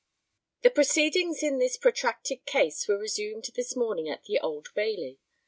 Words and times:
The 0.63 0.71
proceedings 0.71 1.43
in 1.43 1.59
this 1.59 1.77
protracted 1.77 2.47
case 2.47 2.87
were 2.87 2.97
resumed 2.97 3.45
this 3.53 3.75
morning 3.75 4.09
at 4.09 4.23
the 4.23 4.39
Old 4.39 4.69
Bailey. 4.73 5.19